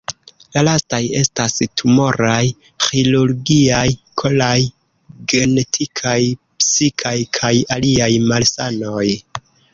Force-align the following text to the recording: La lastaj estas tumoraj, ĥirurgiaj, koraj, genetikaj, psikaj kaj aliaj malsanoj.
La 0.55 0.61
lastaj 0.67 0.99
estas 1.17 1.57
tumoraj, 1.81 2.39
ĥirurgiaj, 2.85 3.83
koraj, 4.23 4.57
genetikaj, 5.35 6.17
psikaj 6.65 7.15
kaj 7.41 7.55
aliaj 7.79 8.11
malsanoj. 8.35 9.07